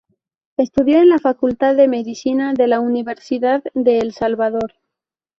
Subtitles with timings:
[0.57, 4.73] Estudió en la Facultad de Medicina de la Universidad de El Salvador.